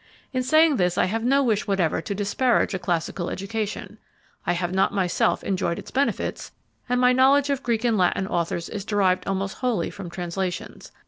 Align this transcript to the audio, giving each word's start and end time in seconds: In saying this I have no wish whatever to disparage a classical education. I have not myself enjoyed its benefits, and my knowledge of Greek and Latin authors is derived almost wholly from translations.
In 0.33 0.41
saying 0.41 0.77
this 0.77 0.97
I 0.97 1.05
have 1.05 1.23
no 1.23 1.43
wish 1.43 1.67
whatever 1.67 2.01
to 2.01 2.15
disparage 2.15 2.73
a 2.73 2.79
classical 2.79 3.29
education. 3.29 3.99
I 4.47 4.53
have 4.53 4.73
not 4.73 4.91
myself 4.91 5.43
enjoyed 5.43 5.77
its 5.77 5.91
benefits, 5.91 6.51
and 6.89 6.99
my 6.99 7.13
knowledge 7.13 7.51
of 7.51 7.61
Greek 7.61 7.83
and 7.83 7.99
Latin 7.99 8.25
authors 8.25 8.67
is 8.67 8.83
derived 8.83 9.27
almost 9.27 9.59
wholly 9.59 9.91
from 9.91 10.09
translations. 10.09 10.91